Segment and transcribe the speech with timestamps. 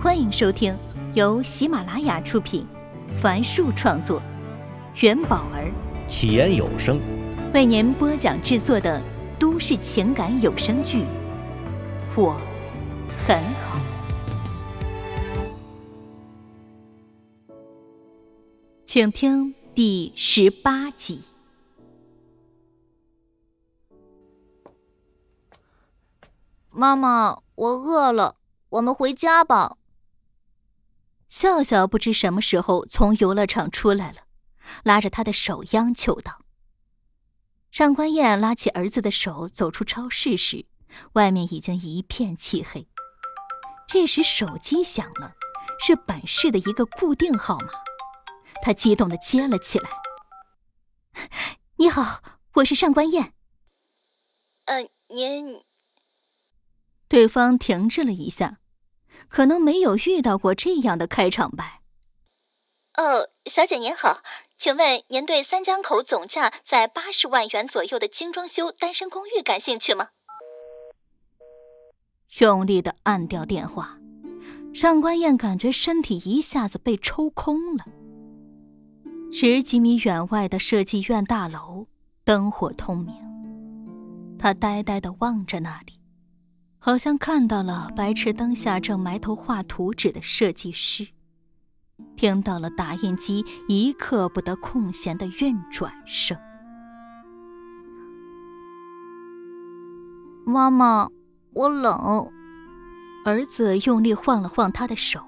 [0.00, 0.78] 欢迎收听
[1.12, 2.64] 由喜马拉雅出品，
[3.20, 4.22] 凡树创作，
[5.00, 5.72] 元宝儿
[6.06, 7.00] 起言有声
[7.52, 9.02] 为您播讲制作的
[9.40, 11.02] 都市情感有声剧
[12.16, 12.40] 《我
[13.26, 13.80] 很好》，
[18.86, 21.22] 请听第十八集。
[26.70, 28.36] 妈妈，我饿了，
[28.68, 29.74] 我们回家吧。
[31.28, 34.22] 笑笑不知什么时候从游乐场出来了，
[34.82, 36.42] 拉着他的手央求道。
[37.70, 40.66] 上官燕拉起儿子的手走出超市时，
[41.12, 42.88] 外面已经一片漆黑。
[43.86, 45.34] 这时手机响了，
[45.78, 47.68] 是本市的一个固定号码，
[48.62, 49.90] 他激动的接了起来
[51.76, 52.22] ：“你好，
[52.54, 53.34] 我是上官燕。
[54.64, 55.62] ”“呃，您……”
[57.06, 58.58] 对方停滞了一下。
[59.28, 61.80] 可能没有遇到过这样的开场白。
[62.96, 64.22] 哦，小姐您好，
[64.58, 70.08] 请问您对三江口总价在八十万元左右的精装修单身公寓感兴趣吗？
[72.40, 73.98] 用力的按掉电话，
[74.74, 77.84] 上官燕感觉身体一下子被抽空了。
[79.30, 81.86] 十几米远外的设计院大楼
[82.24, 83.14] 灯火通明，
[84.38, 85.97] 她呆呆的望着那里。
[86.80, 91.08] 好像看到了白炽灯下正埋头画图纸的设计师，
[92.16, 96.38] 听到了打印机一刻不得空闲的运转声。
[100.46, 101.08] 妈妈，
[101.52, 102.30] 我冷。
[103.24, 105.20] 儿子用力晃了晃他的手，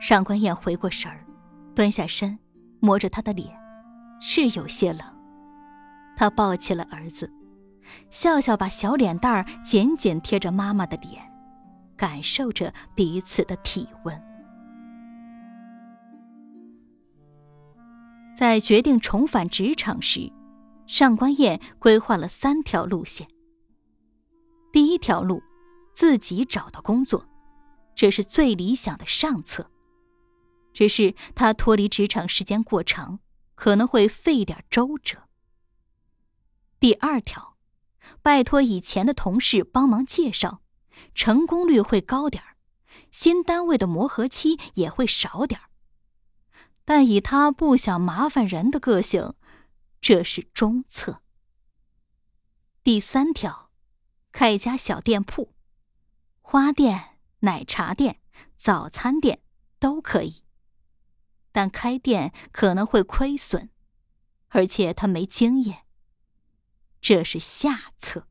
[0.00, 1.24] 上官燕回过神儿，
[1.74, 2.38] 蹲下身，
[2.80, 3.56] 摸着他的脸，
[4.20, 5.00] 是有些冷。
[6.16, 7.32] 他抱起了儿子。
[8.10, 11.22] 笑笑把小脸蛋儿紧紧贴着妈妈的脸，
[11.96, 14.22] 感受着彼此的体温。
[18.36, 20.30] 在决定重返职场时，
[20.86, 23.26] 上官燕规划了三条路线。
[24.70, 25.42] 第一条路，
[25.94, 27.26] 自己找到工作，
[27.94, 29.70] 这是最理想的上策。
[30.74, 33.20] 只是她脱离职场时间过长，
[33.54, 35.16] 可能会费点周折。
[36.78, 37.55] 第二条。
[38.26, 40.60] 拜托以前的同事帮忙介绍，
[41.14, 42.56] 成功率会高点儿，
[43.12, 45.70] 新单位的磨合期也会少点儿。
[46.84, 49.34] 但以他不想麻烦人的个性，
[50.00, 51.22] 这是中策。
[52.82, 53.70] 第三条，
[54.32, 55.54] 开一家小店铺，
[56.40, 58.18] 花店、奶茶店、
[58.56, 59.38] 早餐店
[59.78, 60.42] 都可以，
[61.52, 63.70] 但开店可能会亏损，
[64.48, 65.85] 而且他没经验。
[67.06, 68.26] 这是下策。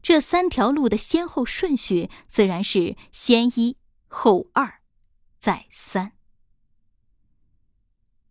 [0.00, 3.76] 这三条路的先后顺序自然是先一
[4.08, 4.80] 后二，
[5.38, 6.12] 再三。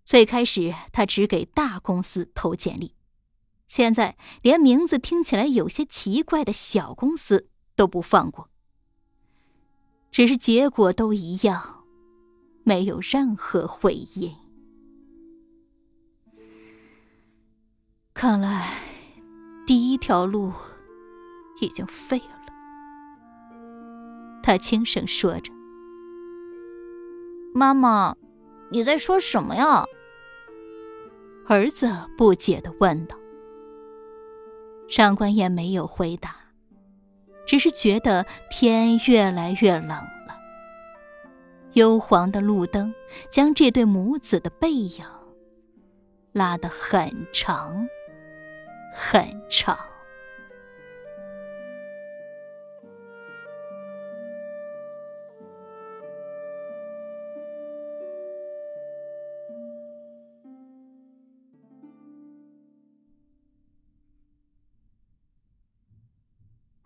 [0.03, 2.95] 最开始他只给大公司投简历，
[3.67, 8.49] 现在连名字听起来有些奇怪的小公司都不放过。
[10.09, 11.85] 只是结果都一样，
[12.63, 14.48] 没有任何回应。
[18.21, 18.73] 看来，
[19.65, 20.51] 第一条路
[21.61, 22.53] 已经废了。
[24.43, 25.53] 他轻声说着
[27.55, 28.13] ：“妈妈，
[28.71, 29.85] 你在说什么呀？”
[31.47, 33.15] 儿子不解的问道。
[34.89, 36.35] 上官燕没有回答，
[37.47, 40.37] 只是觉得天越来越冷了。
[41.71, 42.93] 幽黄的路灯
[43.31, 45.05] 将这对母子的背影
[46.33, 47.87] 拉得很长。
[48.93, 49.77] 很长。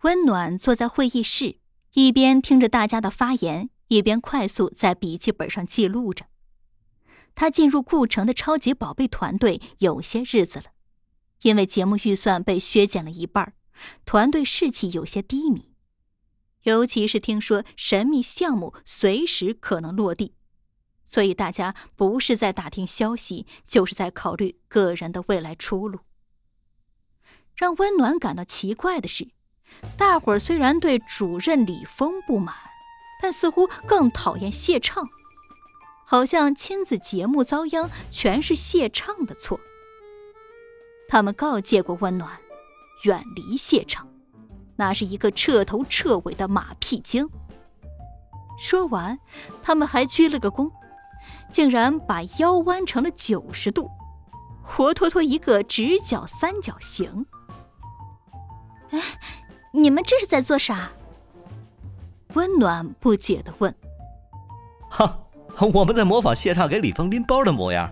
[0.02, 1.56] 温暖坐在会议室，
[1.94, 6.26] 一边听着大家的发言，一边快速在笔记本上记录着。
[7.34, 10.73] 他进入顾城的超级宝贝团队有些日子了。
[11.44, 13.52] 因为节目预算被削减了一半，
[14.06, 15.74] 团队士气有些低迷。
[16.62, 20.34] 尤其是听说神秘项目随时可能落地，
[21.04, 26.00] 所以大家不是在打听消息，就是在考虑个人的未来出路。
[27.54, 29.28] 让温暖感到奇怪的是，
[29.98, 32.56] 大伙儿虽然对主任李峰不满，
[33.20, 35.06] 但似乎更讨厌谢畅，
[36.06, 39.60] 好像亲子节目遭殃全是谢畅的错。
[41.14, 42.28] 他们告诫过温暖，
[43.04, 44.04] 远离谢畅，
[44.74, 47.30] 那是一个彻头彻尾的马屁精。
[48.58, 49.16] 说完，
[49.62, 50.68] 他们还鞠了个躬，
[51.52, 53.88] 竟然把腰弯成了九十度，
[54.60, 57.24] 活脱脱一个直角三角形。
[58.90, 59.00] 哎，
[59.70, 60.90] 你们这是在做啥？
[62.32, 63.72] 温暖不解的问。
[64.88, 65.16] 哈，
[65.72, 67.88] 我们在模仿谢畅给李峰拎包的模样。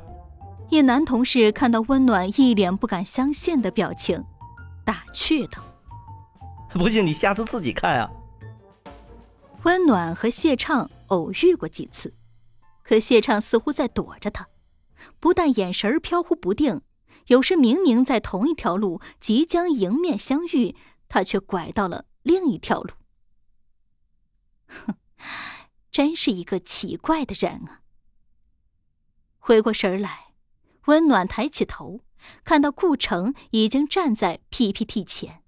[0.72, 4.24] 一男同事看到温暖一脸不敢相信的表情，
[4.86, 5.62] 打趣道
[6.72, 8.10] ：“不信你下次自己看啊。”
[9.64, 12.14] 温暖和谢畅偶遇过几次，
[12.82, 14.48] 可谢畅似乎在躲着他，
[15.20, 16.80] 不但眼神飘忽不定，
[17.26, 20.74] 有时明明在同一条路，即将迎面相遇，
[21.06, 22.92] 他却拐到了另一条路。
[24.68, 24.94] 哼，
[25.92, 27.82] 真是一个奇怪的人啊！
[29.38, 30.31] 回过神来，
[30.86, 32.00] 温暖抬起头，
[32.44, 35.42] 看到顾城已经站在 PPT 前。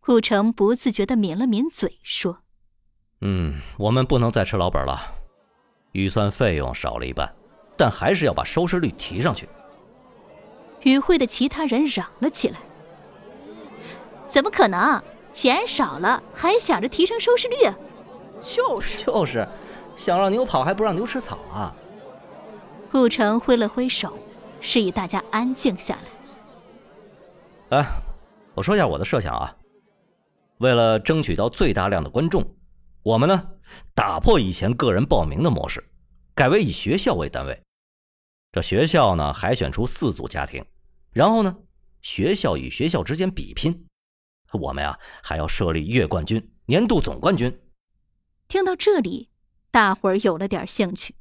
[0.00, 2.38] 顾城不自觉的抿了抿嘴，说。
[3.20, 5.00] 嗯，我们不能再吃老本了，
[5.92, 7.34] 预算费用少了一半，
[7.76, 9.48] 但还是要把收视率提上去。
[10.82, 12.58] 与会的其他人嚷了起来
[14.26, 15.02] ：“怎么可能？
[15.32, 17.56] 钱少了还想着提升收视率？
[18.42, 19.46] 就是就是，
[19.94, 21.72] 想让牛跑还不让牛吃草啊！”
[22.90, 24.18] 顾城挥了挥手，
[24.60, 27.78] 示意大家安静下来。
[27.78, 27.86] 哎，
[28.54, 29.56] 我说一下我的设想啊，
[30.58, 32.44] 为了争取到最大量的观众。
[33.02, 33.48] 我们呢，
[33.94, 35.82] 打破以前个人报名的模式，
[36.34, 37.62] 改为以学校为单位。
[38.50, 40.64] 这学校呢，海选出四组家庭，
[41.12, 41.56] 然后呢，
[42.02, 43.86] 学校与学校之间比拼。
[44.52, 47.56] 我们呀，还要设立月冠军、年度总冠军。
[48.48, 49.30] 听到这里，
[49.70, 51.14] 大伙儿有了点兴趣。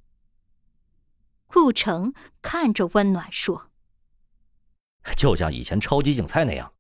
[1.51, 2.13] 顾城
[2.44, 3.72] 看着温暖说：
[5.18, 6.72] “就像以前超级竞猜那样，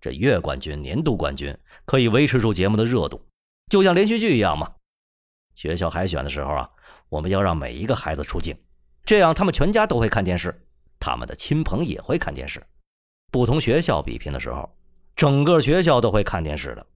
[0.00, 3.26] 这月冠军、年度冠军可以维持住节目的热度。”
[3.70, 4.76] 就像连续剧一样嘛，
[5.54, 6.70] 学校海选的时候啊，
[7.10, 8.56] 我们要让每一个孩子出镜，
[9.04, 10.66] 这样他们全家都会看电视，
[10.98, 12.66] 他们的亲朋也会看电视。
[13.30, 14.74] 不同学校比拼的时候，
[15.14, 16.86] 整个学校都会看电视的。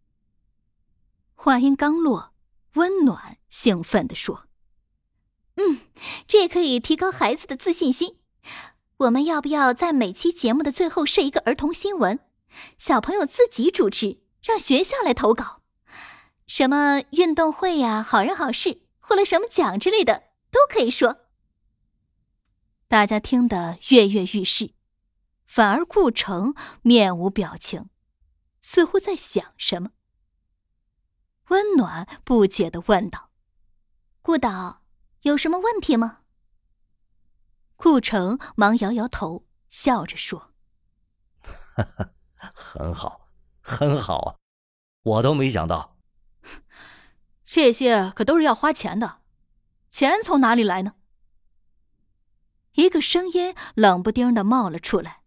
[1.35, 2.33] 话音刚落，
[2.73, 4.47] 温暖兴奋地说
[5.63, 5.79] ：“嗯，
[6.27, 8.17] 这也可以提高孩子的自信心。
[8.97, 12.19] 我们要不要在每期节目的最后设一个儿童新闻，
[12.77, 15.63] 小朋友自己主持，让学校来投稿？”
[16.49, 21.19] 什么运动会呀，好人好事，获了什么奖之类的，都可以说。
[22.89, 24.75] 大家听得跃跃欲试，
[25.47, 27.89] 反而顾城面无表情，
[28.61, 29.91] 似乎在想什么。
[31.49, 33.31] 温暖不解的问道
[34.21, 34.82] ：“顾导，
[35.23, 36.21] 有什么问题吗？”
[37.77, 40.53] 顾城忙摇摇头，笑着说
[42.55, 43.29] ：“很好，
[43.61, 44.37] 很好啊，
[45.03, 45.97] 我都没想到。”
[47.45, 49.19] 这些可都是要花钱的，
[49.91, 50.95] 钱从哪里来呢？
[52.75, 55.23] 一个声音冷不丁的冒了出来：“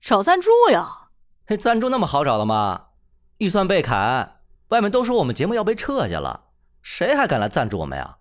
[0.00, 1.10] 找赞助呀！”
[1.58, 2.90] 赞助那么好找的吗？
[3.38, 8.18] 预算被砍，外面都说我们节目要被撤下了，谁还敢来赞助我们呀？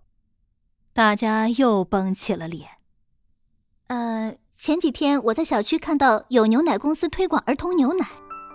[0.93, 2.67] 大家又绷起了脸。
[3.87, 8.05] 呃，前几天我在小区看到有牛奶公司推广儿童牛奶，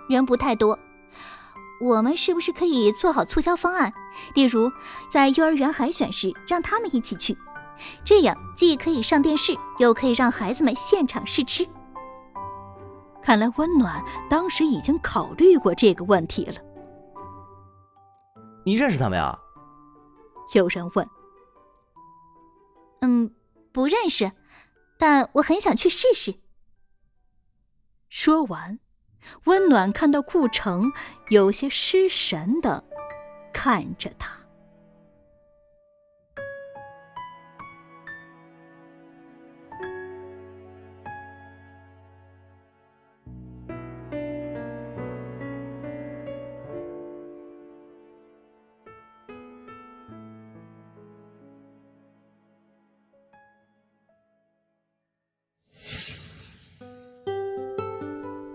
[0.09, 0.79] 人不太多。
[1.81, 3.93] 我们是不是可以做好促销方案？
[4.35, 4.71] 例如，
[5.11, 7.37] 在幼儿园海选时让他们一起去，
[8.05, 11.67] 这样既可以上电视，又可以让孩子们现场试吃。
[13.23, 16.55] 看来温暖当时已经考虑过这个问题了。
[18.65, 19.39] 你认识他们呀？
[20.55, 21.16] 有人问。
[23.01, 23.35] 嗯，
[23.73, 24.33] 不认识，
[24.99, 26.35] 但我很想去试试。
[28.09, 28.79] 说完。
[29.47, 30.93] 温暖看到顾城
[31.31, 32.85] 有些失神的
[33.53, 34.46] 看着他。